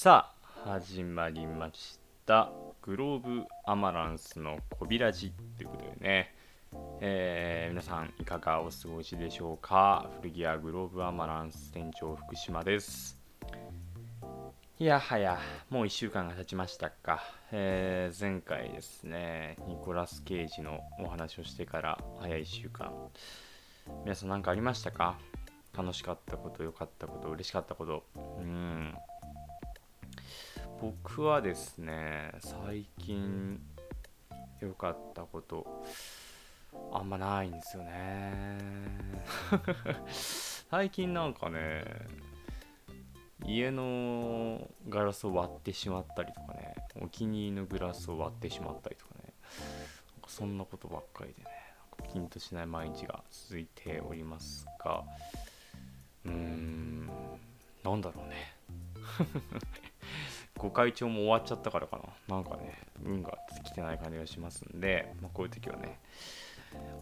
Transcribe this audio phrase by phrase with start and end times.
[0.00, 0.30] さ
[0.64, 2.52] あ始まりました。
[2.82, 6.32] グローブアマランスのこびらじということでね、
[7.00, 10.08] えー皆さんいかがお過ごしでしょうか？
[10.20, 13.18] 古着屋グローブアマランス店長福島です。
[14.78, 15.36] いやはや
[15.68, 22.92] もう1週間が経ちましたか、えー前回ですねニコラス・ケイジのお話をしてから早い1週間。
[24.04, 25.18] 皆さん何かありましたか？
[25.76, 28.04] 楽しかったこと良かったこと嬉しかったこと。
[28.38, 28.94] うん。
[30.80, 33.60] 僕はですね最近
[34.60, 35.66] 良かったこと
[36.92, 38.58] あんまないんですよね。
[40.70, 41.84] 最近なんかね
[43.44, 49.32] 家のガラスを割ってしまったりとかねお気に入りのグラスを割ってしまったりとかね
[50.26, 51.50] そんなことばっかりでね
[51.98, 55.02] なんかピンとしない毎日が続いておりますが
[56.24, 57.06] うーん
[57.82, 58.54] なんだろうね。
[60.58, 62.36] ご会長も終わっちゃったからかな。
[62.36, 65.98] なんかね運が尽きてない感じがしますんで、まあ、こういう時はね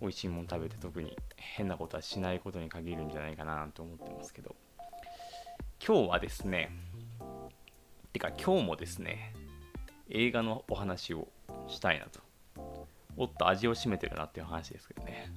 [0.00, 4.54] 美味しいもの食べて特に変なことはしないことに限るんじゃないかなと思ってますけど。
[5.84, 6.70] 今日はですね
[8.12, 9.34] てか今日もですね
[10.08, 11.28] 映画のお話を
[11.68, 12.20] したいなと。
[13.18, 15.32] おっと味を占めてるなっていう話ですけどね。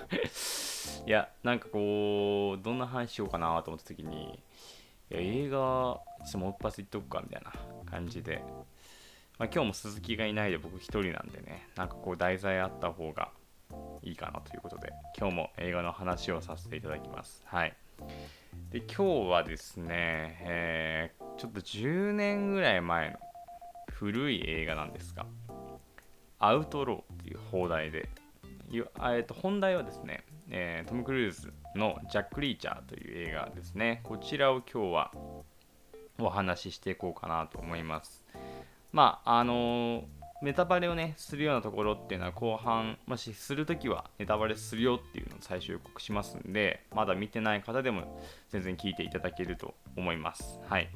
[1.06, 4.38] いやなんかこうどんな話しようかなと思った時に
[5.10, 7.52] いや映画ちょっともう一発言っとくかみたいな
[7.90, 8.42] 感じで、
[9.38, 11.68] まあ、今日も鈴木がいないで僕一人なんでね。
[11.76, 13.30] なんかこう題材あった方が
[14.02, 14.92] いいかなということで。
[15.16, 17.42] 今日も映画の話をさせていただきます。
[17.46, 17.74] はい。
[18.70, 23.18] で今日はですね、えーちょっと10年ぐらい前の
[23.92, 25.26] 古い映画なんですが
[26.38, 28.08] アウトローっていう放題で。
[28.72, 34.00] えーと本題はですね、えートム・クルーズのジャック・リーチャーという映画ですね。
[34.04, 35.12] こちらを今日は
[36.18, 38.24] お話ししていこうかなと思います。
[38.92, 40.02] まああのー
[40.42, 50.60] ネタバレをねするようなところっていうのは後半もしするときはネタバレするよっていうのを最初予告しますんでまだ見てない方でも全然聞いていただけると思います。
[50.68, 50.90] はい。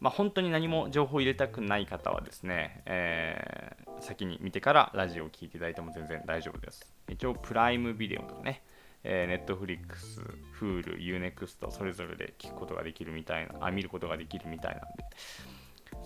[0.00, 6.92] まあ、本当に何も情報を入れたくない方はですね、えー先に見てからラジオを聞いていただいても全然大丈夫です。
[7.08, 8.62] 一応、プライムビデオとかね、
[9.04, 10.20] えー、Netflix、
[10.58, 15.04] Hulu、Unext それぞれで聞くことができるみたいな、あ、見ることができるみたいなんで、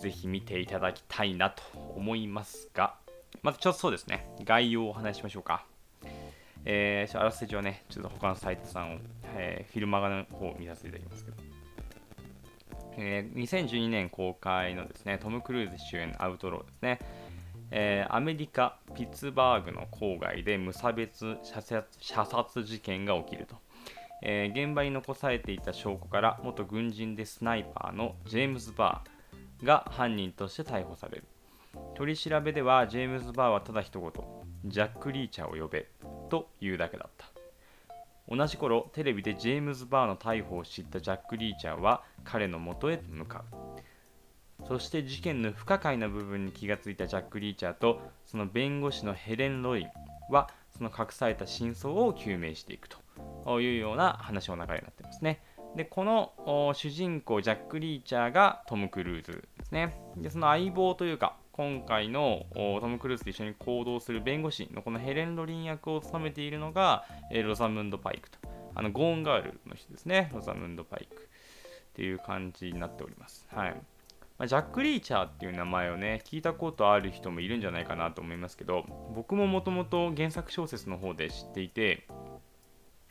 [0.02, 1.62] ぜひ見ていただきたいなと
[1.96, 2.96] 思いますが、
[3.42, 5.64] まずちょっとそうですね、概要をお話ししましょうか。
[6.64, 8.98] えー、あらすじはね、ちょっと他のサイトさんを、
[9.36, 11.36] えーフィルマガの方を見させていただきますけど、
[12.96, 16.98] えー2012年公開のですねトム・クルーズ主演アウトローですね、
[17.70, 21.62] えーアメリカ・ピッツバーグの郊外で無差別射
[22.24, 23.56] 殺事件が起きると、
[24.22, 31.24] えー現場に残されていた証拠から元軍人でスナイパーのジェームズ・バーが犯人として逮捕される。
[31.94, 34.10] 取り調べではジェームズ・バーはただ一言
[34.64, 35.86] ジャック・リーチャーを呼べ
[36.30, 37.26] と言うだけだった。
[38.30, 43.67] 同じ頃テレビでジェームズ・バーの逮捕を知ったジャック・リーチャーは彼の元へ向かう。
[44.68, 49.88] そして事件の不可解な部分に気がついたジャック・リーチャーとその弁護士のヘレン・ロイン
[50.30, 55.40] はその隠された真相を究明していくというような話の流れになってますね。
[55.74, 68.38] でこの主人公ジャック・リーチャーがトム・クルーズですねでその相棒というか今回のトム・クルーズと一緒に行動する弁護士のこのヘレン・ロリン役を務めているのが、ロザムンド・パイクと。
[68.76, 70.30] あのゴーンガールの人ですね。
[70.32, 71.20] ロザムンド・パイクっ
[71.94, 73.44] ていう感じになっております。
[73.50, 73.76] はい。
[74.38, 78.84] まジャック・リーチャーっていう名前をね聞いたことある人もいるんじゃないかなと思いますけど
[79.14, 82.06] 僕ももともと原作小説の方で知っていて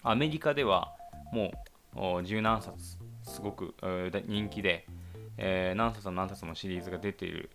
[0.04, 0.94] アメリカでは
[1.34, 1.52] も
[2.20, 3.76] う十何冊すごく
[4.28, 4.88] 人気で、
[5.38, 7.50] えー何冊も何冊もシリーズが出ている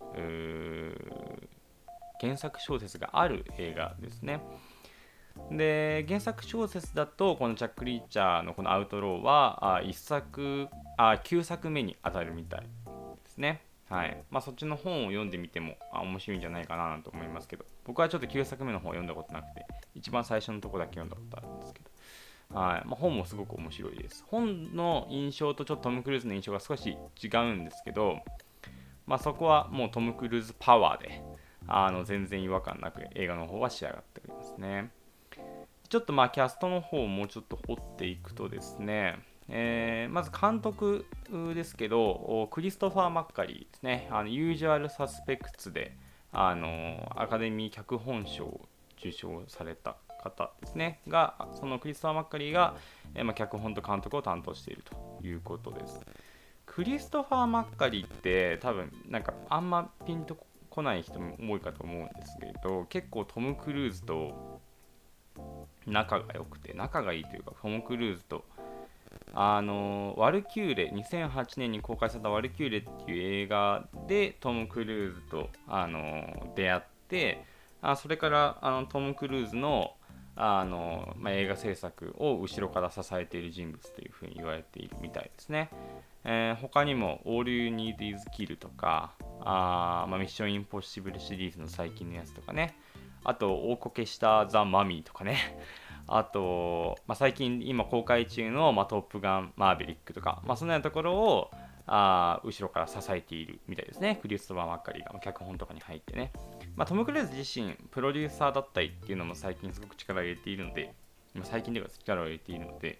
[2.20, 4.40] 原作小説がある映画ですね。
[5.50, 10.68] で原作小説だとこのジャック・リーチャーのこの「アウトローは」あ1作
[10.98, 12.66] あ9作目に当たるみたいで
[13.24, 13.62] すね。
[13.92, 21.90] はいまあ、そっちの本を読んでみてもあ面白いんじゃないかなと思いますけど僕はちょっと9作目の本を読んだことなくて一番最初のとこだけ読んだことあるんですけど
[22.54, 24.24] はいまあ、本もすごく面白いです。
[24.28, 28.18] 本の印象とちょっとトム・クルーズの印象が少し違うんですけど、
[29.06, 31.22] まあ、そこはもうトム・クルーズパワーで
[31.66, 34.90] あの全然違和感なく映画の方は仕上がっておりますね。
[35.88, 39.18] ちょっとまあキャストの方をもうちょっと掘っていくとですね、
[39.48, 41.06] えーまず監督
[41.54, 45.96] ですけど、クリストファー・マッカリーですね、あのユージュアル・サスペクツで
[46.32, 48.68] あのアカデミー脚本賞を
[48.98, 51.00] 受賞された方ですね。
[51.08, 52.76] がそのクリストファー・マッカリーが、
[53.14, 56.00] えーま、脚本と監督を担当しているということです。
[56.64, 60.36] クリストファー・マッカリーって多分なんかあんまピンと
[60.70, 64.60] こない人も多いかと思うんですけど結構トム・クルーズと
[65.86, 68.44] 仲が良くて仲がいいというかトム・クルーズと
[69.34, 77.44] あのワルキューレ2008年に公開された「ワルキューレ」っていう映画でトム・クルーズとあの出会って
[77.80, 79.94] あそれからあのトム・クルーズの
[80.34, 85.68] あの、まあ、映画制作を後ろから支えている人物というふうに言われているみたいですね。
[86.24, 92.78] えー、他にも All You Need Is Kill とかあ、まあ、ミッションインポッシブルシリーズの最近のやつとかね
[93.24, 95.58] あと大こけしたザ・マミーとかね
[96.14, 101.50] あと、まあ、最近今公開中の、まあ、トップガンマーヴェリックとか、まあ、そのようなところを
[101.86, 106.30] あ後ろから支えているみたいですねクリストバー・マッカリーが脚本とかに入ってね、
[106.76, 110.94] まあ、トム・クルーズ自身プロデューサーだったりっていうのも最近すごく力を入れているので
[111.42, 112.98] 最近では力を入れているので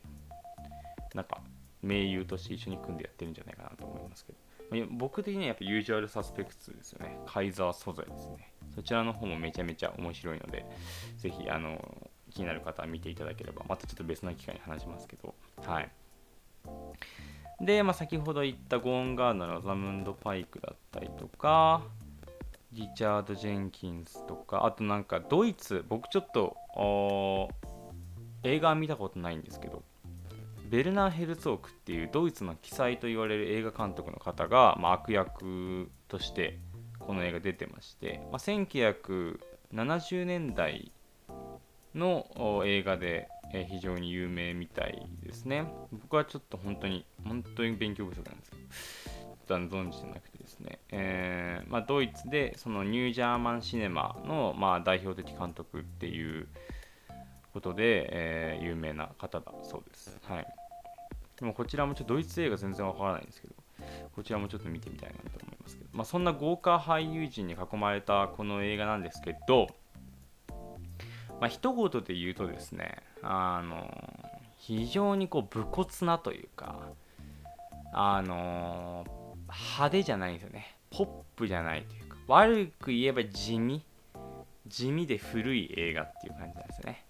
[1.15, 1.39] なんか
[1.83, 4.39] 盟友として一緒に組んでやってるんじゃないかなと思いますけど、
[4.91, 7.19] 僕的にはやっぱユージュアルサスペクツですよね。
[7.27, 8.53] カイザー素材ですね。
[8.75, 10.65] そちらの方もめちゃめちゃ面白いので、
[11.19, 15.35] ぜひ、あの、気になる方は見ていただければ、またちょっと別の機会に話しますけど、
[15.65, 15.91] はい。
[17.61, 21.83] で、まあ、先ほど言ったゴーン・ガードのザムンド・パイクだったりとか、
[22.73, 26.57] リチャード・ジェンキンスとか、あとなんかドイツ、僕ちょっと
[28.43, 29.83] 映画見たことないんですけど、
[30.73, 36.59] ベルナー・ヘルツォークっていうドイツの奇才と言われる映画監督の方が、まあ、悪役として
[36.99, 40.91] この映画出てまして、まあ、1970年代
[41.95, 43.29] の映画で
[43.69, 45.67] 非常に有名みたいですね。
[45.93, 48.63] 僕はちょっと本当に本当に勉強不足なんですけど
[49.55, 56.49] 存じてなくてですね、えーまあ、ドイツでそのニュージャーマンシネマの、まあ、代表的監督っていう
[57.53, 60.19] ことで、えー、有名な方だそうです。
[60.23, 60.47] はい。
[61.39, 63.55] でもこちらもちょっとドイツ映画全然わからないんですけど、
[64.15, 69.67] こちらもちょっと見てみたいなと思いますけど、まあ、そんな豪華俳優陣に囲まれたこの映画なんですけど、
[71.43, 73.93] まあ、一言で言うとですね、あの
[74.59, 76.87] 非常にこう武骨なというか、
[77.93, 79.05] あの
[79.49, 80.77] 派手じゃないんですよね。
[80.93, 83.83] ポップじゃないというか、悪く言えば地味、
[84.69, 87.05] 地味で古い映画っていう感じなんですね。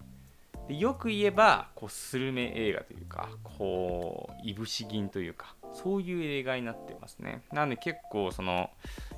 [0.67, 8.69] でよく言えばこうスルメ映画というかこういぶし銀というかそういう映画になってますねなので結構その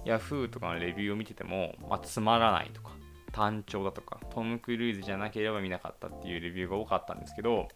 [0.05, 2.89] Yahoo とかのレビューを見てても、まあ、つまらないとか
[3.35, 7.67] 単調だとかトム・クルーズじゃなければ見なかったっていうレビューが多かったんですけど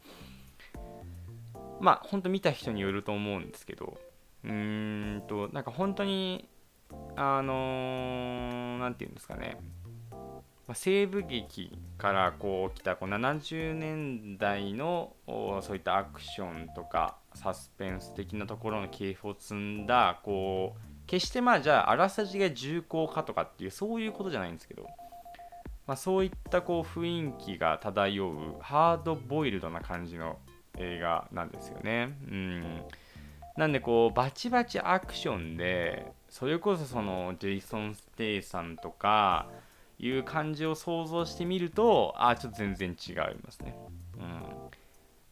[1.81, 3.97] まあ本当見た人によると思うんですけど
[4.45, 6.47] うーんとなんか本当に
[7.17, 9.57] あの何、ー、て言うんですかね。
[10.65, 24.87] ま、西部劇からこう来たこう70年代のそういったアクションとかサスペンス的なところの系譜を積んだこう決してまあじゃああらさじが重厚かとかっていうそういうことじゃないんですけど、
[25.89, 30.37] まあ、そういったこう雰囲気が漂うハードボイルドな感じの
[30.77, 32.15] 映画なんですよね。
[32.29, 32.83] うん
[33.57, 39.47] なんでこうバチバチアクションでそれこそそのジェイソン・ステイさんとか
[39.97, 43.75] いう感じを想像してみるとあちょっと全然違いますね。
[44.19, 44.43] うん、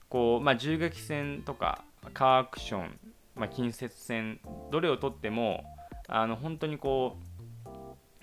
[0.09, 1.83] こうまあ銃撃戦とか
[2.15, 2.99] カーアクション、
[3.35, 4.39] まあ、近接戦
[4.71, 5.63] どれをとっても
[6.07, 7.26] あの本当にこう、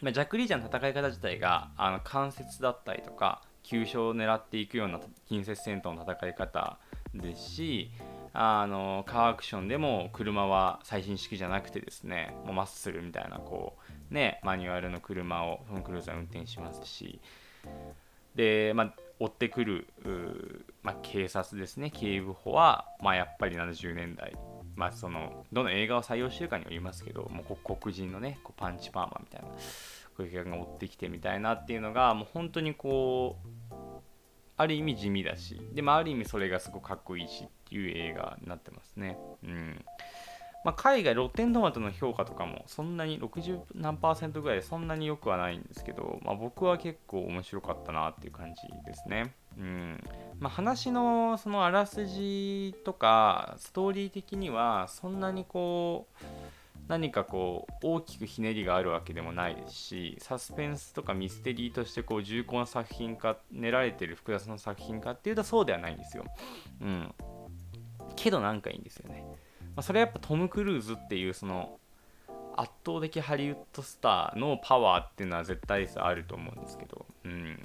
[0.03, 6.79] まあ、ジャック・リーチャーの戦い方自体があの関節だったりとか急所を狙っていくような近接戦闘の戦い方
[7.15, 7.91] ですし
[8.33, 17.21] あのカーアクションでも車は最新式じゃなくてですねもうマッスルみたいなこうね、マニュアルの車をトム・クルーズは運転しますし、
[18.35, 19.87] で、まあ、追ってくる、
[20.83, 24.37] まあ、警察ですね、警部補は、まあ、やっぱり70年代、
[24.77, 29.55] まあ、そのどの映画を採用してるかによりますけど、もう黒人のね、こうパンチパーマみたいな、こ
[30.21, 33.39] ういう映画が追ってきてみたいなっていうのが、もう本当にこ
[33.71, 33.75] う、
[34.57, 39.19] ある意味地味だし、でもある意味それがすごくかっこいいしっていう映画になってますね。
[39.43, 39.85] うん。
[40.65, 49.35] まあ、海外、ロッテントマトの評価とかもそんなに60何パーセントぐらいでそんなに良くはないんですけど、まあ、僕は結構面白かったなっていう感じですね。
[49.59, 50.03] うん
[50.41, 56.25] まあ、話のそのあらすじとかストーリー的にはそんなにこう
[56.89, 66.25] 何かこう大きくひねりがあるわけでもないですしサスペンスとかミステリーとしてこう重厚な作品か練られてる複雑な作品かっていうとそうではないんですよ。
[66.81, 67.15] うん、
[68.17, 69.25] けどなんかいいんですよね。
[69.77, 71.79] まあ、それはやっぱトム・クルーズっていうその
[72.57, 77.59] 圧倒的ハリウッドスターのパワーっていうのは絶対あると思うんですけど、うん。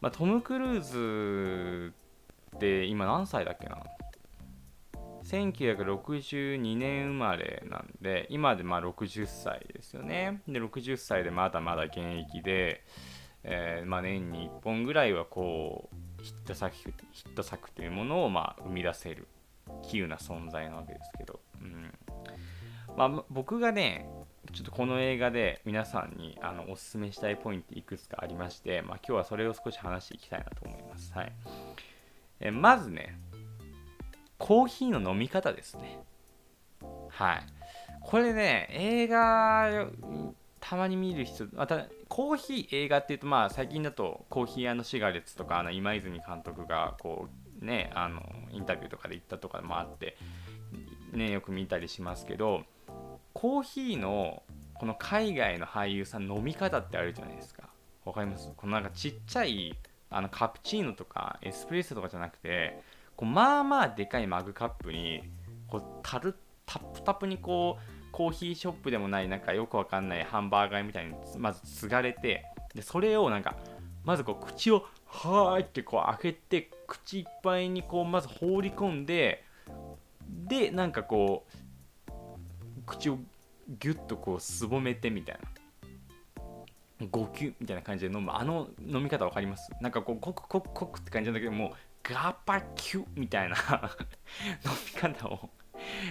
[0.00, 1.92] まあ、トム・クルーズ
[2.56, 3.78] って今何歳だっけな
[5.24, 10.42] ？1962年生まれなんで今でまあ60歳ですよね。
[10.46, 12.84] で60歳でまだまだ現役で、
[13.44, 19.26] えー、まあ、年に1本ぐらいはこうヒット作ヒット作というものをま生み出せる。
[19.84, 21.92] 稀有な存在なわけですけど、うん
[22.96, 24.08] まあ、僕がね
[24.52, 31.12] ちょっとこの映画で皆さんにあのおすすめしたいポイントいくつかありまして、まあ、今日はそれを少し話していきたいなと思います。
[31.14, 31.32] はい、
[32.40, 33.18] えまずね、
[34.38, 35.98] コーヒーの飲み方ですね。
[37.08, 37.42] はい。
[38.02, 39.86] これね、映画、
[40.60, 50.16] たまに見る人、また、コーヒー映画っていうと、まあ、最近だと、コーヒーシガレッツとか、あの今泉監督が、こう、ね、あの、インタビューとかで言ったとかもあって、
[51.12, 52.62] ね、よく見たりしますけど、
[53.32, 54.42] コーヒーの、
[54.74, 57.68] この海外の俳優さん飲み方ってあるじゃないですか。
[58.04, 58.52] わかります？
[58.56, 59.76] このなんかちっちゃい、
[60.10, 62.80] あの、カプチーノとか、エスプレッソとかじゃなくて、
[63.16, 65.22] こうまあまあでかいマグカップに
[65.68, 66.34] こうタル
[66.66, 72.44] タップタップにこうコーヒーショップでもないなんかよくわかんないハンバーガーみたいにまず継がれて
[72.74, 73.54] でそれをなんか
[74.04, 79.44] まずこう口をはーいってこう開けて口いっぱいにこうまず放り込んで
[80.28, 81.46] でなんかこ
[82.08, 82.12] う
[82.86, 83.18] 口を
[83.78, 85.48] ギュッとこうすぼめてみたいな。
[87.00, 89.70] 5球みたいな感じで飲むあの飲み方分かります？
[89.80, 91.70] なんかこうコクコクコクって感じなんだけどもう
[92.02, 93.56] ガパキュみたいな
[94.64, 95.50] 飲み方を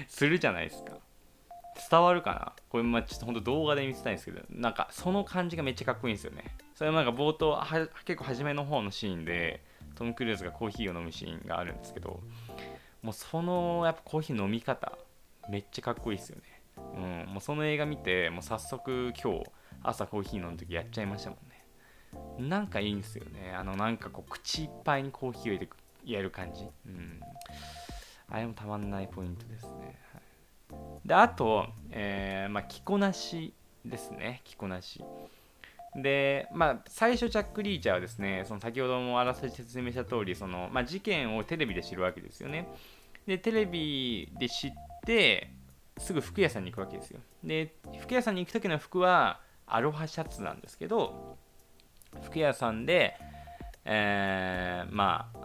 [0.07, 0.97] するじゃないですか。
[1.93, 7.67] 伝わるかなこれまあちょっとほんと動画で見せたいんですけどなんかその感じがめっちゃかっこいいんですよねそれもなんか冒頭は
[8.05, 12.19] 結構初めの方のシーンでトム・クルーズがコーヒーを飲むシーンがあるんですけど
[13.03, 14.97] もうそのやっぱコーヒー飲み方
[15.49, 16.43] めっちゃかっこいいですよね
[17.27, 19.43] うんもうその映画見てもう早速今日
[19.83, 25.73] 朝コーヒー飲む時やっちゃいましたもんねなんかいいんですよねあのなんかこう口いっぱいにコーヒーを入れて
[26.05, 26.65] やる感じ。
[26.85, 27.19] うん。
[28.29, 29.97] あれもたまんないポイントですね。
[31.05, 33.53] で、あと、えー、まあ、着こなし
[33.85, 34.41] ですね。
[34.45, 35.03] 着こなし。
[35.95, 42.67] で、まあ、最初、ジャック・リーチャーはですね、その先ほどもあらせ説明した通り、その、まあ、事件をテレビで知るわけですよね。
[43.27, 44.71] で、テレビで知っ
[45.05, 45.51] て、
[45.97, 47.19] すぐ服屋さんに行くわけですよ。
[47.43, 51.37] で、服屋さんに行く時の服は、アロハシャツなんですけど、
[52.21, 53.15] 服屋さんで、
[53.85, 55.42] えー、まあ、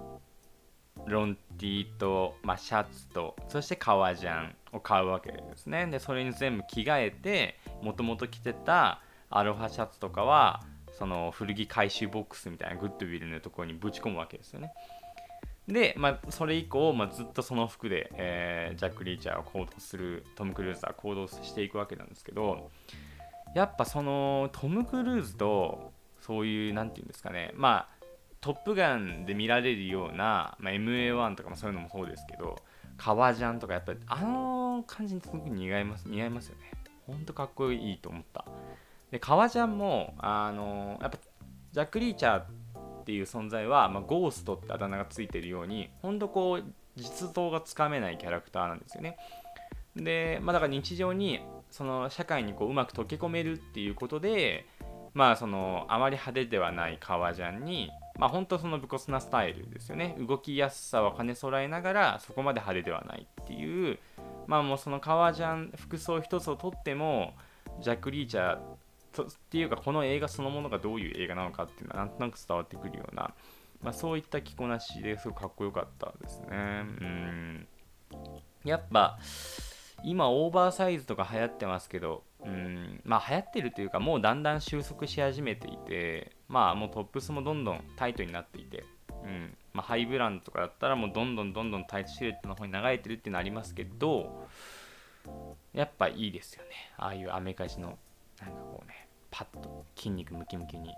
[1.08, 5.86] ロンティーと、まあ、シャツとそして革ジャンを買うわけですね。
[5.86, 9.00] でそれに全部着替えてもともと着てた
[9.30, 10.62] アロハシャツとかは
[10.92, 14.72] その古着回収ボックスみたいなグッドウィルのところにぶち込むわけですよね。
[15.68, 22.70] で、まあ、それ以降、まあ、ずっとその服で、えー、ジャック・リーチャーを行動するトム・クルーズは行動していくわけなんですけど
[23.54, 27.97] やっぱそのトム・クルーズとそういう何て言うんですかねまあ
[28.40, 32.56] トップガンで見られるような、まあ、MA1 とかもそういうのもそうですけど、
[32.96, 36.72] 革ジャンとかやっぱりあの感じにすごく似合います似合いますよね。
[37.06, 38.44] ほんとかっこいいと思った。
[39.10, 41.18] で、革ジャンも、あのやっぱ
[41.72, 42.44] ジャック・リーチャーっ
[43.04, 46.64] ていう存在は、まあ、ゴーストってあだ名がついてるように、ほんとこう、
[46.96, 49.16] 実像がつかめないキャラクターなんですよね。
[49.96, 51.40] で、まあ、だから日常に
[51.70, 54.66] その社会にこううまく溶け込めるっていうことで、
[55.14, 60.16] まあそのあまり派手ではない革ジャンにまあ本当その武骨なスタイルですよね。
[60.18, 63.98] 動きやすさは兼ね備えながらそこまで派手ではないっていう
[64.46, 67.34] まあもうその革ジャン服装一つをとっても
[67.80, 73.34] ジャック・リーチャーっていうかこの映画そのものがどういう映画なのかっていうのはなんとなく伝わってくるような、
[73.82, 76.46] まあ、そういった着こなしですごくかっこよかったですね。
[76.50, 77.68] うん。
[78.64, 79.18] やっぱ
[80.04, 83.00] 今オーバーサイズとか流行ってますけどうん。
[83.04, 88.84] まあ流行ってるというかもうだんだん収束し始めていてまあもうトップスもどんどんタイトになっていて、
[89.24, 89.56] うん。
[89.72, 94.48] まあ、ハイブランドとかだったらもうどんどんどんどんタイトシルエットの方に流れてるっていうのありますけど
[95.72, 96.70] やっぱいいですよね。
[96.96, 97.98] ああいうアメカジの
[98.40, 100.94] なんかこうねパッと筋肉ムキムキに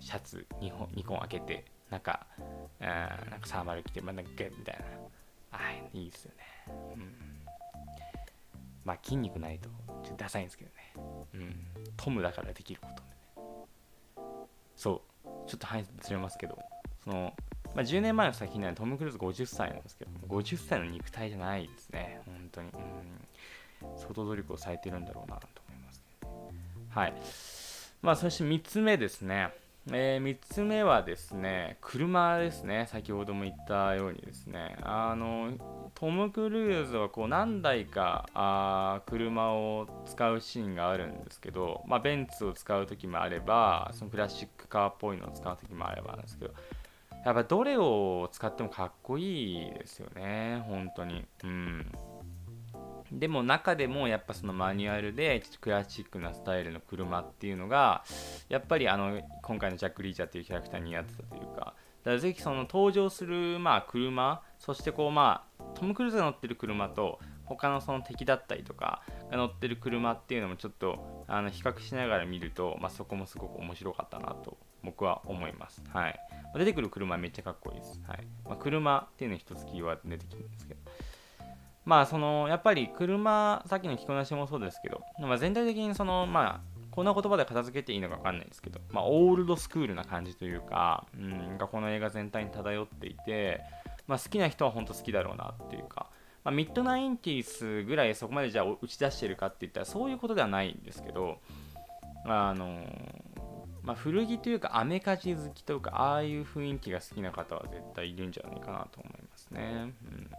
[0.00, 2.26] シャツ2本 ,2 本開けてなんか
[2.80, 4.84] なんかサーマル着てまあなんかみたいな。
[5.52, 6.42] ああいいですよね。
[6.96, 7.43] うん。
[8.84, 9.68] まあ筋肉ないと
[10.04, 10.94] ちょっとダサいんですけどね。
[11.34, 11.66] うん。
[11.96, 13.02] トムだからできること
[14.76, 15.28] そう。
[15.48, 16.58] ちょっと話ずれますけど。
[17.02, 17.34] その、
[17.74, 22.20] まあ、10年前の作品なのトム・クルーズ50歳なんですけど50歳の肉体じゃないですね。
[22.26, 22.70] 本当に。
[22.70, 23.98] うん。
[23.98, 26.58] 相当努力をされてるんだろうなと思いますけど、ね、
[26.90, 27.12] はい。
[28.02, 29.52] まあそして3つ目ですね。
[29.92, 35.52] えー、3つ目はですね、車ですね、先ほども言ったようにですね、あの
[35.94, 46.54] トム・クルーズはこう何台かあ車を使うシーンがあるんですけど、まあ、ベンツを使う時もあれば、そのクラシックカーっぽいのを使う時もあればなんですけど、
[47.26, 51.26] やっぱどれを使ってもかっこいいですよね、本当に。
[51.42, 51.92] うん。
[53.18, 58.04] でも中でもやっぱそのマニュアルでちょっとクラシックなスタイルの車っていうのが
[58.48, 75.82] やっぱりあの今回のジャック・リーチャーっていうキャラクターに似合ってたというかだからぜひその登場するまあ車そしてこうまあトム・クルーズが乗ってる車と他のその敵だったりとかが乗ってる車っていうのもちょっとあの比較しながら見ると、まあ、そこもすごく面白かったなと僕は思います。
[75.92, 76.18] はい、
[76.56, 78.00] 出てくる車めっちゃかっこいいです。
[78.06, 80.80] はいまあ、車っていうの一つキーワード出てきるんですけど。
[81.84, 93.62] まあそのやっぱり車さっきの着こなしもそうですけど、まあ、全体的にそのまあこんな言葉で片付けていいのか分かんないですけど、まあ、オールドスクールな感じというか、うん、がこの映画全体に漂っていて、
[94.06, 96.06] まあ、好きな人は本当好きだろうなっていうか、
[96.44, 101.38] まあ、ミッドナインティースぐらいそこまでじゃあ打ち出してるかって言ったらそういうことではないんですけど、
[102.26, 102.84] あの
[103.82, 109.92] まあ、古着というかアメカジ好きとかああいう雰囲気が好きな方は絶対いるんじゃないかなと思いますね。
[110.12, 110.30] うん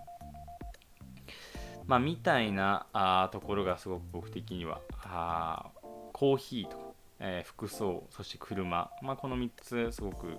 [1.88, 5.70] まあ、みたいなあところがすごく僕的にはあ
[6.14, 6.84] コーヒーとか、
[7.20, 10.38] えー、服装そして車、まあ、この3つすごく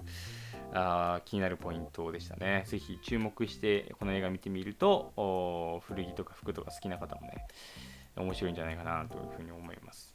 [0.73, 2.65] あ気になるポイントでしたね。
[2.67, 7.47] ぜひ注目してこの映画見てみると古着とか服とか好きな方もね
[8.17, 10.15] 面白いんじゃないかなというふうに思います。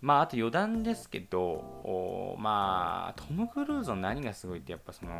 [0.00, 5.12] まああと余談ですけどまあトム・クルーズの何がすごいってやっぱその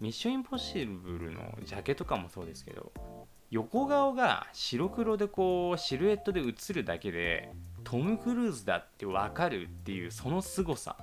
[0.00, 2.92] ミッションインポッシブルのジャケとかもそうですけど
[3.50, 7.52] 横顔が白黒でこうシルエットで映るだけで
[7.84, 10.96] トム・クルーズだって分かるっていうその凄さ。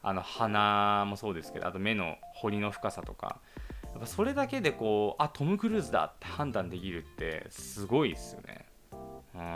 [0.00, 3.40] あの鼻もそうですけどあと目の彫りの深さとか。
[3.90, 8.66] やっぱそれだけでこうあトム・クルーズだって判断できるってすごいですよね。
[9.34, 9.40] うん。
[9.40, 9.46] や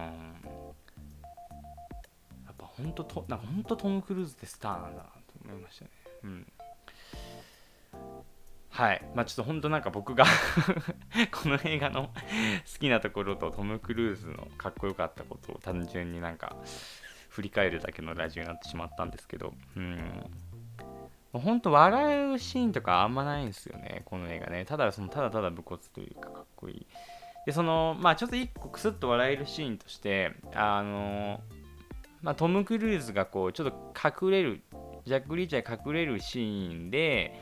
[2.51, 5.11] っぱ本当ととなんか本当トム・クルーズってスターなんだなと
[5.45, 5.91] 思いましたね。
[6.25, 6.47] うん。
[8.73, 9.03] はい。
[9.15, 10.25] まあちょっと本当なんか僕が
[11.31, 12.09] この映画の
[12.73, 16.57] 好きなところとトム・クルーズのかっこよかったことを単純になんか
[17.29, 20.31] 振り返るだけのラジオになってしまったんですけど、うん。
[21.33, 24.65] 本当笑うシーンとかあんまないんですよね、この映画ね。
[24.65, 26.87] ただそのただただ武骨というかかっこいい。
[27.47, 31.43] で、その、まあちょっと一個クスッと笑えるシーンとして、あの、
[32.23, 34.63] まあ、トム・クルーズがこう、ちょっと隠れる、
[35.05, 37.41] ジャック・リーチャー隠れるシーンで、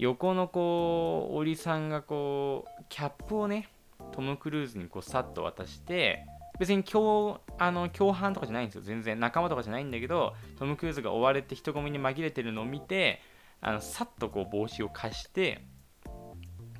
[0.00, 3.68] 横のこうおりさんがこうキャップをね
[4.12, 6.24] トム・クルーズにこうさっと渡して
[6.58, 8.80] 別に共あの共犯とかじゃないんですよ。
[8.82, 9.20] 全然。
[9.20, 13.20] 仲間とかじゃないんだけどトム・クルーズが追われて人混みに紛れてるのを見て
[13.60, 15.62] あのさっとこう帽子を貸して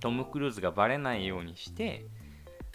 [0.00, 2.06] トム・クルーズがバレないようにして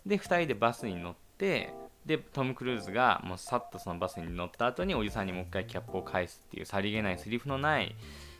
[0.05, 1.73] で2人でバスに乗って
[2.05, 7.95] でトム・クルーズがもうさっとそのバスに乗った後におじさんにもう一回キャップを返すっていうさりげないセリフのない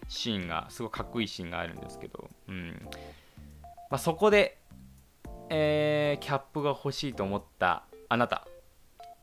[0.08, 2.88] シーンがすごいかっこいいシーンがあるんですけど、うん。
[3.90, 4.58] まあ、そこで、
[5.50, 8.48] えー、キャップが欲しいと思ったあなた、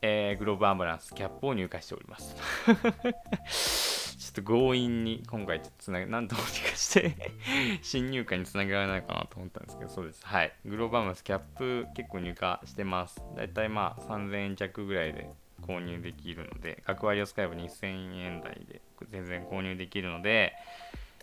[0.01, 2.35] えー、グローブアンバランスキャップを入荷しております。
[4.17, 7.15] ちょっと強引に今回ちょっとつなげなんともにかして
[7.83, 10.25] 新入荷につなげられないかなと思ったんですけどそうです。
[10.25, 10.53] はい。
[10.65, 13.21] グローブアンバランスキャップ結構入荷してます。
[13.35, 15.29] だいたいまあ3000円弱ぐらいで
[15.67, 20.53] 購入できるので、学割を使えば2000円台で全然購入できるので、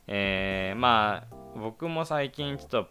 [0.06, 2.88] えー、まあ、僕も最近ちょっと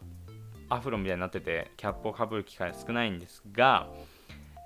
[0.70, 3.90] アフロみたいになってて、キャップをかぶる機会少ないんですが、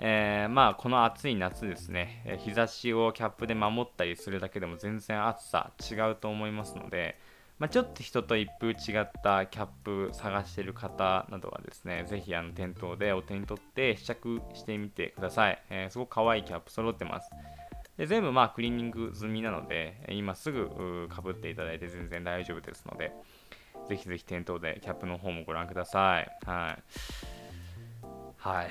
[0.01, 7.17] えー、まあこの暑い夏ですね、日差しをキャップで守ったりするだけでも全然暑さ違うと思いますので、
[7.63, 15.63] まあ、ちょっと人と一風違ったキャップ探してる方などはですね、ぜひあの店頭でお手に取って試着してみてください。
[15.69, 17.29] えー、すごく可愛いキャップ揃ってます。
[17.97, 23.13] で全部まあクリーニング済みなので、今すぐかぶっていただいて全然大丈夫ですので、
[23.87, 26.29] ぜひぜひ店頭でキャップの方もご覧ください。
[26.45, 26.83] はい。
[28.39, 28.67] はい。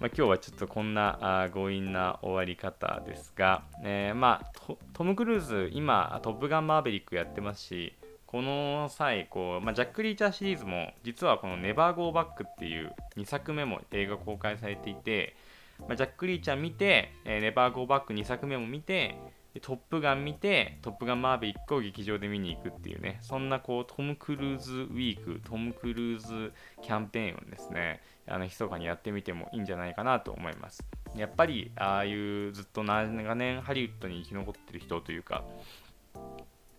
[0.00, 15.34] まあ、今日はちょっとこんなあ強引な終わり方ですが、えー、まあトム・クルーズ、今、トップガンマーヴェリックやってますし、この際こう、まあ、ジャック・リーチャーシリーズも実はこのネバー・ゴーバックっていう2作目も映画公開されていて、
[15.80, 19.16] まあ、ジャック・リーチャー見て、えー、ネバー・ゴーバック2作目も見て、
[19.62, 30.84] トップガン見て、トップガンマーヴェリックを劇場で見に行くっていうね、そんなこうトム・クルーズウィーク、トム・クルーズキャンペーンをですね、あの密かにやってみてもいいんじゃないかなと思います。
[31.16, 35.44] やっぱり、ああいうずっと長年ハリウッドに生き残ってる人というか、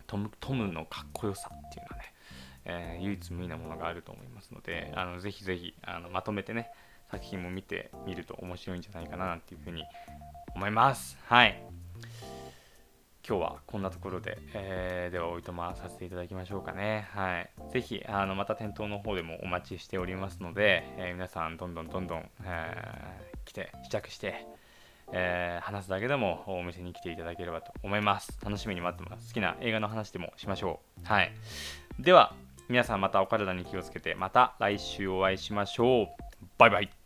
[0.08, 2.14] トムトムのかっこよさっていうのはね、
[2.66, 6.72] えー、唯一無二なものがあると思いますので、あのぜひぜひあのまとめてね、
[7.12, 9.84] 作品も見てみると面白いんじゃないかなっていうふうに
[10.56, 11.18] 思います。
[11.26, 11.79] はい。
[13.30, 17.08] 今日はこんなところで、えー、ではおいとまさせていただきましょうかね。
[17.14, 17.50] はい。
[17.72, 24.48] ぜひ、あの、また店頭の方でもお待ちしておりますので、えー、皆さんどんどんどんどん、えー、来て、試着して、
[25.12, 28.36] えー、話すだけでもお店に来ていただければと思います。
[28.44, 29.28] 楽しみに待ってます。
[29.28, 31.08] 好きな映画の話でもしましょう。
[31.08, 31.32] はい。
[32.00, 32.34] では、
[32.68, 36.08] 皆さんまたお体に気をつけて、また来週お会いしましょう。
[36.58, 36.99] バイバイ。